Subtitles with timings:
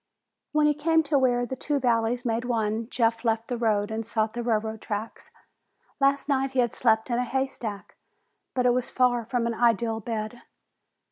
[0.51, 4.03] When he came to where the two valleys made one, Jeff left the road and
[4.03, 5.29] sought the railroad tracks.
[5.99, 7.95] Last night he had slept in a haystack,
[8.55, 10.41] but it was far from an ideal bed.